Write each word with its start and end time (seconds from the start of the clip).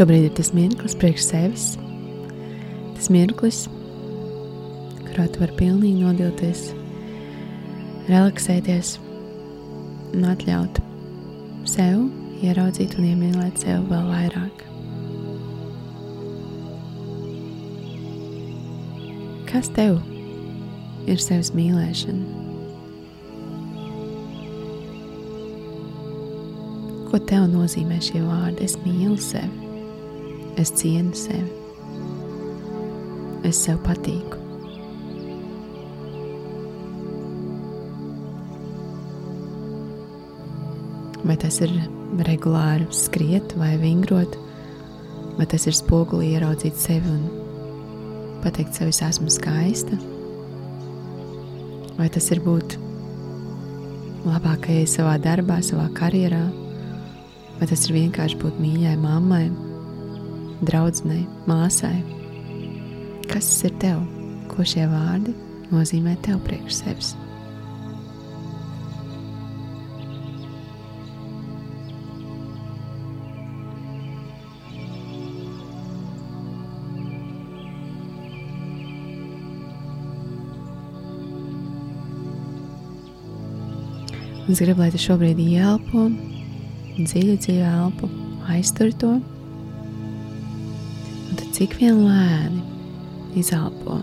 Šobrīd 0.00 0.30
ir 0.30 0.32
tas 0.32 0.48
mirklis 0.56 0.94
priekš 0.96 1.24
sevis, 1.26 1.64
tas 2.96 3.10
mirklis, 3.12 3.58
kurā 5.02 5.26
tu 5.28 5.42
vari 5.42 5.52
pilnīgi 5.58 6.00
nodilties, 6.00 6.62
relaksēties 8.06 8.94
un 10.14 10.24
atļaut 10.30 10.80
sev 11.68 12.00
ieraudzīt 12.40 12.96
un 12.96 13.10
iemīlēt 13.10 13.60
sevi 13.60 13.84
vēl 13.92 14.08
vairāk. 14.08 14.64
Kas 19.52 19.68
tev 19.76 20.00
ir 21.04 21.20
sevis 21.20 21.52
mīlēšana? 21.52 22.24
Ko 27.12 27.26
tev 27.28 27.50
nozīmē 27.52 28.00
šie 28.00 28.24
vārdi? 28.24 28.64
Es 28.64 28.80
mīlu 28.80 29.20
sevi 29.20 29.68
es 30.60 30.72
cienu 30.76 31.14
sevi, 31.16 31.48
es 33.48 33.56
sev 33.64 33.80
patīku. 33.84 34.36
Vai 41.24 41.36
tas 41.40 41.60
ir 41.64 41.72
regulāri 42.26 42.88
skriet 42.92 43.54
vai 43.60 43.76
vingrot, 43.80 44.36
vai 45.38 45.46
tas 45.48 45.64
ir 45.70 45.76
spogulī 45.76 46.34
ieraudzīt 46.34 46.76
sevi 46.80 47.08
un 47.08 47.24
pateikt 48.44 48.76
sev, 48.76 48.92
es 48.92 49.00
esmu 49.04 49.32
skaista, 49.32 49.96
vai 51.96 52.08
tas 52.12 52.28
ir 52.34 52.42
būt 52.44 52.76
labākajai 54.28 54.84
savā 54.88 55.16
darbā, 55.22 55.60
savā 55.64 55.88
karjerā, 55.96 56.44
vai 57.56 57.68
tas 57.68 57.88
ir 57.88 57.96
vienkārši 57.96 58.40
būt 58.40 58.60
mīļai 58.60 58.96
mammai, 59.00 59.44
draudzenei, 60.66 61.24
māsai. 61.48 61.96
Kas 63.30 63.46
tas 63.46 63.64
ir 63.68 63.74
tev? 63.82 64.04
Ko 64.50 64.66
šie 64.66 64.84
vārdi 64.90 65.34
nozīmē 65.70 66.16
tev 66.24 66.40
priekš 66.44 66.82
sevis? 66.82 67.16
Es 84.50 84.58
gribu, 84.58 84.82
lai 84.82 84.90
tu 84.90 84.98
šobrīd 84.98 85.38
ielpo, 85.38 86.08
dziļu, 86.98 87.36
dziļu 87.38 87.66
elpu, 87.70 88.08
aiztur 88.50 88.90
to 88.98 89.12
cik 91.60 91.74
vien 91.76 91.98
lēni 92.00 92.62
izelpo. 93.36 93.98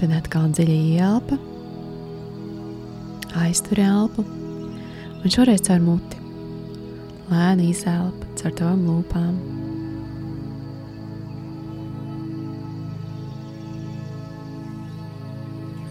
Tad 0.00 0.14
atkal 0.16 0.46
dziļi 0.56 0.78
ielpa, 0.94 1.36
aiztur 3.42 3.82
elpu, 3.84 4.24
un 4.24 5.36
šoreiz 5.36 5.66
caur 5.68 5.84
muti. 5.84 6.16
Lēni 7.28 7.68
izelpa 7.74 8.32
caur 8.40 8.56
tavām 8.56 8.88
lūpām. 8.88 9.36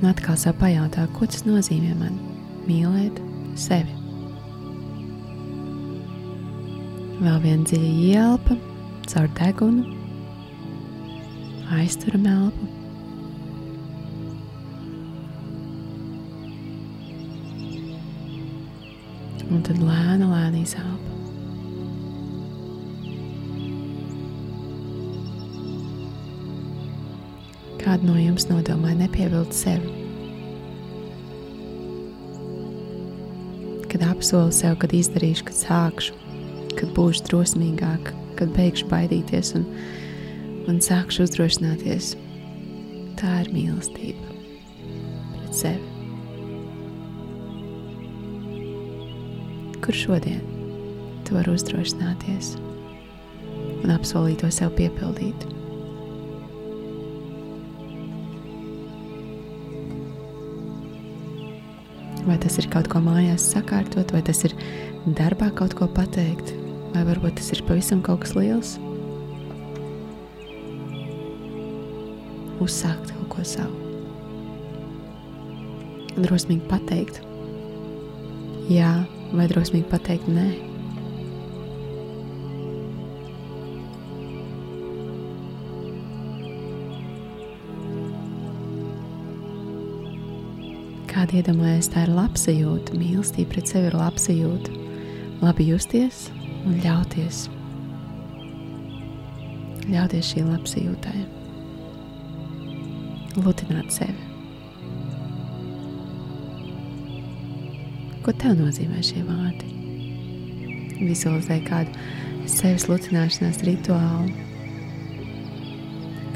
Un 0.01 0.13
atkal 0.15 0.33
sev 0.49 0.57
pajautā, 0.65 1.05
ko 1.13 1.29
tas 1.29 1.45
nozīmē 1.45 1.93
man 2.01 2.17
mīlēt 2.65 3.21
sevi. 3.53 4.00
Vēl 7.21 7.35
viena 7.43 7.61
dziļa 7.69 7.89
ielpa 8.01 8.55
caur 9.11 9.27
degunu, 9.37 9.83
aizturam 11.75 12.23
elpu. 12.25 12.69
Un 19.51 19.61
tad 19.67 19.77
lēna, 19.83 20.31
lēna 20.31 20.63
izelpa. 20.63 21.11
Kādu 27.83 28.09
no 28.09 28.17
jums 28.17 28.47
nodomāja 28.49 28.97
nepievilt 29.03 29.53
sevi? 29.53 29.93
Kad 33.93 34.09
apsolu 34.09 34.49
sev, 34.55 34.79
kad 34.81 34.95
izdarīšu, 34.95 35.49
kad 35.51 35.61
sākšu, 35.61 36.17
kad 36.77 36.91
būšu 36.95 37.27
drosmīgāk, 37.29 38.11
kad 38.39 38.51
beigšu 38.55 38.87
baidīties 38.91 39.53
un, 39.59 39.67
un 40.71 40.81
sākšu 40.83 41.27
uzdrošināties. 41.27 42.15
Tā 43.21 43.41
ir 43.43 43.51
mīlestība 43.53 44.31
pret 45.51 45.57
sevi. 45.59 45.87
Kur 49.81 49.97
šodien 49.97 50.41
tu 51.25 51.35
vari 51.37 51.53
uzdrošināties 51.55 52.53
un 53.81 53.93
apsolīt 53.93 54.43
to 54.43 54.51
sev 54.53 54.73
piepildīt? 54.77 55.49
Vai 62.21 62.37
tas 62.37 62.59
ir 62.61 62.69
kaut 62.69 62.85
ko 62.91 63.01
mājās 63.01 63.47
sakārtot, 63.55 64.13
vai 64.13 64.21
tas 64.25 64.43
ir 64.45 64.53
darbā 65.17 65.49
kaut 65.57 65.73
ko 65.77 65.87
pateikt, 65.89 66.53
vai 66.91 67.03
varbūt 67.07 67.37
tas 67.39 67.51
ir 67.55 67.63
pavisam 67.67 68.01
kaut 68.05 68.23
kas 68.25 68.33
liels. 68.35 68.75
Uzsākt 72.61 73.13
kaut 73.15 73.29
ko 73.31 73.45
savu. 73.47 73.77
Drosmīgi 76.19 76.67
pateikt, 76.69 77.21
jā, 78.69 78.91
vai 79.31 79.47
drosmīgi 79.49 79.87
pateikt, 79.89 80.27
nē. 80.27 80.49
Kāda 91.11 91.39
iedomājas, 91.39 91.89
tā 91.93 92.03
ir 92.05 92.13
labsajūta, 92.17 92.99
mīlestība 92.99 93.55
pret 93.55 93.71
sevi 93.71 93.89
ir 93.89 93.97
labsajūta, 93.97 94.77
labi 95.41 95.71
justies 95.71 96.27
un 96.67 96.77
ļauties, 96.83 97.45
ļauties 99.91 100.33
šī 100.33 100.43
labsajūtai, 100.45 101.21
lutināt 103.41 103.95
sevi. 103.95 104.27
Ko 108.21 108.33
tev 108.37 108.59
nozīmē 108.59 109.01
šie 109.01 109.23
vārdi? 109.25 109.71
Vizualizē 111.01 111.57
kādu 111.65 112.49
sevis 112.51 112.85
lutināšanās 112.91 113.63
rituālu, 113.65 114.29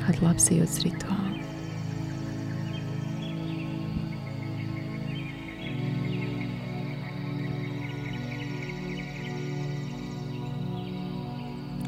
kādu 0.01 0.25
labsajūtas 0.25 0.81
rituālu. 0.88 1.25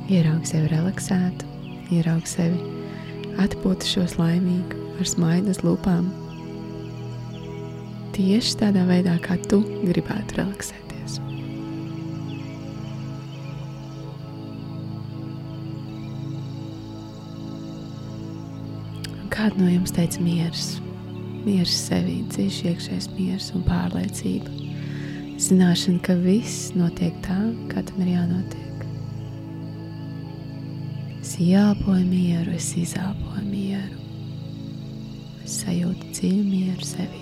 Ieraugi 0.08 0.48
sevi 0.48 0.70
relaksētu, 0.72 1.48
ieraugi 1.92 2.30
sevi 2.32 2.62
atpūtušos 3.44 4.14
laimīgu 4.16 4.78
ar 5.02 5.10
smaidas 5.10 5.58
lūpām. 5.68 6.06
Tieši 8.16 8.54
tādā 8.62 8.86
veidā, 8.88 9.18
kā 9.20 9.36
tu 9.52 9.60
gribētu 9.84 10.38
relaksēties. 10.40 11.18
Kāda 19.34 19.60
no 19.60 19.68
jums 19.74 19.92
teica 19.98 20.24
miers? 20.24 20.70
Miers 21.44 21.76
sevī, 21.84 22.22
dziļš 22.32 22.62
iekšējs 22.72 23.10
miers 23.18 23.52
un 23.60 23.68
pārliecība. 23.68 24.56
Zināšana, 25.36 26.00
ka 26.08 26.16
viss 26.24 26.72
notiek 26.80 27.20
tā, 27.28 27.42
kā 27.68 27.84
tam 27.92 28.08
ir 28.08 28.16
jānotiek. 28.16 28.67
Es 31.38 31.44
ielpoju 31.46 32.06
mieru, 32.10 32.52
es 32.58 32.72
izelpoju 32.74 33.44
mieru. 33.46 33.98
Es 35.46 35.60
sajūtu 35.62 36.08
dziļu 36.10 36.46
mieru 36.48 36.88
sevī. 36.90 37.20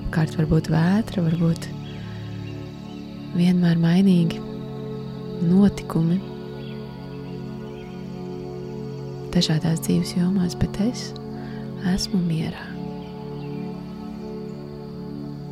Apkārt 0.00 0.32
var 0.38 0.48
būt 0.48 0.70
vētra, 0.72 1.26
varbūt 1.26 1.68
vienmēr 3.36 3.76
mainīgi 3.84 4.40
notikumi 5.44 6.16
dažādās 9.36 9.84
dzīves 9.84 10.16
jomās, 10.16 10.56
bet 10.56 10.80
es 10.88 11.10
esmu 11.92 12.24
mierā. 12.24 12.64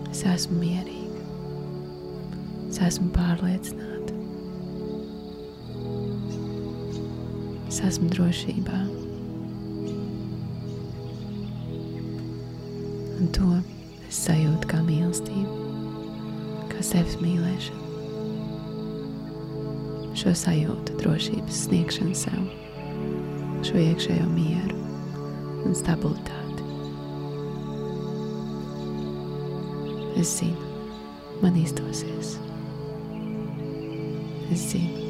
Es 0.09 0.25
esmu 0.33 0.65
mierīga. 0.65 1.27
Es 2.71 2.81
esmu 2.89 3.13
pārliecināta. 3.13 4.02
Es 7.73 7.79
esmu 7.81 8.11
drošībā. 8.13 8.79
Un 13.17 13.31
to 13.33 13.47
es 14.05 14.19
sajūtu 14.27 14.69
kā 14.69 14.83
mīlestību, 14.85 15.55
kā 16.69 16.85
sevis 16.85 17.17
mīlēšanu. 17.23 17.81
Šo 20.21 20.37
sajūtu, 20.37 20.99
drošības 21.01 21.65
sniegšanu 21.65 22.13
sev, 22.27 22.45
šo 23.65 23.81
iekšējo 23.87 24.29
mieru 24.35 24.77
un 25.65 25.73
stabilitāti. 25.73 26.69
Es 30.21 30.37
zinu, 30.43 30.75
man 31.41 31.57
izdosies. 31.65 32.37
Es 34.53 34.75
zinu, 34.75 35.02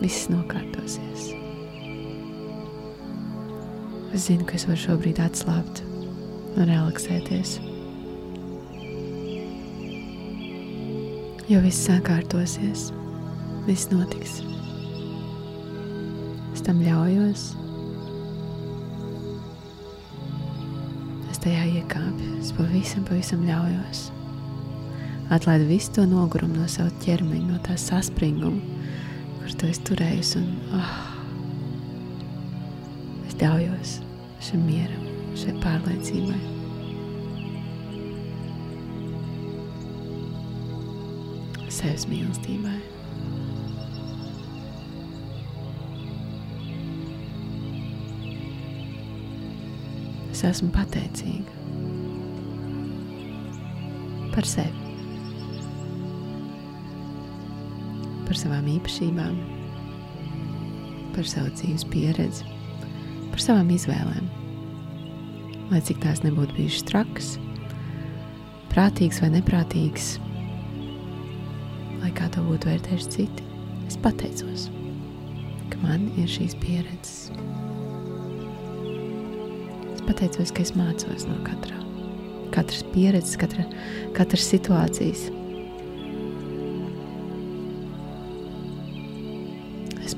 viss 0.00 0.28
nokārtosies. 0.32 1.30
Es 4.16 4.26
zinu, 4.26 4.46
ka 4.48 4.56
es 4.58 4.64
varu 4.66 4.80
šobrīd 4.80 5.20
atslābt 5.22 5.82
un 6.56 6.66
relaksēties. 6.66 7.58
Jo 11.50 11.60
viss 11.64 11.84
sakārtosies, 11.86 12.88
viss 13.68 13.90
notiks. 13.92 14.40
Es 16.54 16.64
tam 16.66 16.80
ļaujos. 16.82 17.44
Es 21.30 21.42
tajā 21.42 21.66
iekāpju, 21.80 22.32
es 22.40 22.54
pavisam, 22.56 23.06
pavisam 23.06 23.46
ļaujos. 23.46 24.08
Atlaidu 25.30 25.68
visu 25.70 25.94
to 25.94 26.08
nogurumu 26.10 26.58
no 26.58 26.66
sava 26.70 26.90
ķermeņa, 27.04 27.46
no 27.52 27.58
tā 27.62 27.76
saspringuma, 27.78 28.79
kur 29.40 29.56
to 29.56 29.68
es 29.72 29.80
turēju. 29.88 30.40
Un, 30.40 30.48
oh, 30.76 30.94
es 33.26 33.36
ļaujos 33.40 33.96
šim 34.44 34.64
mieram, 34.68 35.06
šai 35.40 35.56
pārliecībai. 35.64 36.40
Sevis 41.80 42.04
mīlestībai. 42.10 42.76
Es 50.30 50.44
esmu 50.48 50.70
pateicīga 50.76 51.56
par 54.34 54.46
sevi. 54.48 54.79
Par 58.30 58.38
savām 58.38 58.68
īpašībām, 58.70 59.38
par 61.16 61.26
savu 61.26 61.50
dzīves 61.50 61.82
pieredzi, 61.90 62.44
par 63.32 63.42
savām 63.42 63.72
izvēlēm. 63.74 64.28
Lai 65.72 65.80
cik 65.82 65.98
tās 66.04 66.22
nebūtu 66.22 66.54
bijušas 66.54 66.86
trakas, 66.86 67.30
prātīgas 68.70 69.18
vai 69.24 69.32
neprātīgas, 69.34 70.12
lai 72.04 72.12
kā 72.14 72.28
to 72.30 72.44
būtu 72.46 72.70
vērtējuši 72.70 73.10
citi, 73.16 73.48
es 73.90 73.98
pateicos, 74.06 74.68
ka 75.74 75.82
man 75.82 76.06
ir 76.14 76.30
šīs 76.30 76.54
pieredzes. 76.62 77.32
Es 79.96 80.06
pateicos, 80.06 80.54
ka 80.54 80.62
es 80.62 80.76
mācos 80.78 81.26
no 81.26 81.42
katra, 81.50 81.82
katras 82.54 82.86
pieredzes, 82.94 83.34
katra, 83.42 83.66
katras 84.14 84.46
situācijas 84.54 85.32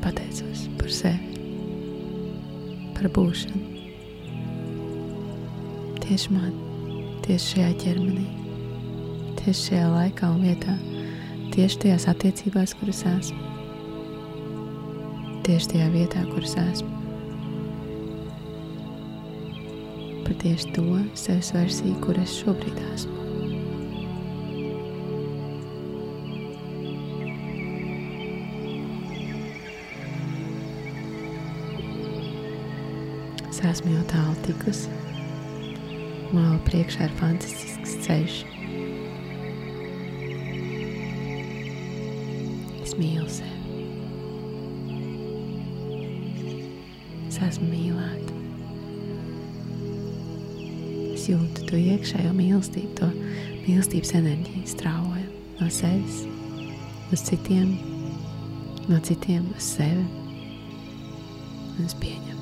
pateicos 0.01 0.67
par 0.79 0.91
sevi, 0.93 1.41
par 2.97 3.09
būšanu. 3.17 3.61
Tieši 6.03 6.35
man, 6.35 6.53
tieši 7.25 7.55
šajā 7.55 7.71
ķermenī, 7.83 8.27
tieši 9.41 9.69
šajā 9.69 9.89
laikā 9.93 10.31
un 10.35 10.45
vietā, 10.45 10.77
tieši 11.55 11.81
tajās 11.85 12.09
attiecībās, 12.13 12.77
kuras 12.81 13.03
esmu, 13.09 13.41
tieši 15.49 15.75
tajā 15.75 15.89
vietā, 15.97 16.27
kuras 16.31 16.55
esmu. 16.67 16.91
Par 20.23 20.39
tieši 20.45 20.77
to 20.77 20.87
sevis 21.19 21.53
versiju, 21.57 21.99
kur 22.05 22.21
es 22.23 22.39
šobrīd 22.43 22.79
esmu. 22.93 23.32
Esmu 33.71 33.93
jau 33.95 34.03
tālu 34.11 34.33
tikusi. 34.43 34.91
Vēl 36.33 36.57
priekšā 36.67 37.07
ir 37.07 37.13
fantastisks 37.19 37.93
ceļš. 38.07 38.39
Es 42.83 42.97
mīlu 42.99 43.29
sevi. 43.31 43.85
Es 47.29 47.39
esmu 47.47 47.69
mīlēta. 47.71 48.41
Es 51.13 51.29
jūtu 51.31 51.69
to 51.71 51.79
iekšējo 51.79 52.35
mīlestību, 52.35 52.93
to 52.99 53.13
mīlestības 53.69 54.17
enerģiju 54.19 54.67
strāvoja 54.75 55.29
no 55.61 55.71
sevis 55.71 56.25
uz 57.15 57.23
citiem, 57.29 57.77
no 58.89 58.99
citiem 59.07 59.47
uz 59.55 59.75
sevi. 59.77 60.07
Un 61.79 61.87
es 61.87 61.97
pieņemu. 62.03 62.42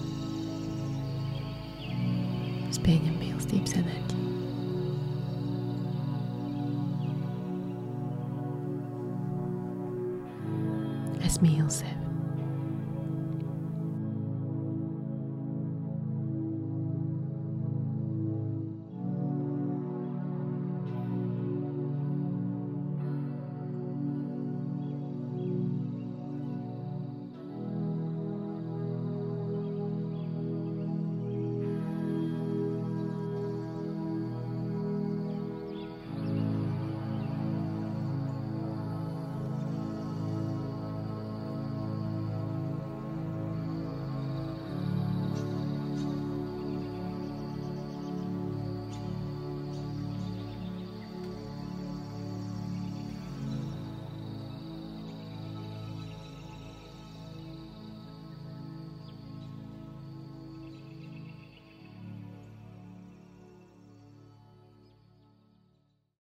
Es 2.71 2.79
pieņemu 2.79 3.19
mīlestības 3.19 3.75
enerģiju. 3.81 4.29
Es 11.27 11.41
mīlu 11.43 11.67
sevi. 11.75 12.10